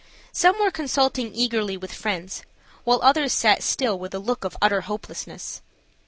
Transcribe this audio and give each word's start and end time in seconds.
Some 0.31 0.59
were 0.59 0.71
consulting 0.71 1.35
eagerly 1.35 1.77
with 1.77 1.93
friends, 1.93 2.41
while 2.85 2.99
others 3.03 3.33
sat 3.33 3.61
still 3.61 3.99
with 3.99 4.15
a 4.15 4.17
look 4.17 4.43
of 4.43 4.57
utter 4.59 4.81
hopelessness. 4.81 5.61